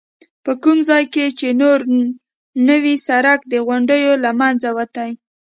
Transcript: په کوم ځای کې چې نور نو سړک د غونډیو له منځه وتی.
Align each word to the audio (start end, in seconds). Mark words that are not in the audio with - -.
په 0.45 0.51
کوم 0.63 0.77
ځای 0.89 1.03
کې 1.13 1.25
چې 1.39 1.47
نور 1.61 1.79
نو 2.67 2.73
سړک 3.07 3.39
د 3.53 3.55
غونډیو 3.67 4.11
له 4.23 4.31
منځه 4.39 4.69
وتی. 4.77 5.11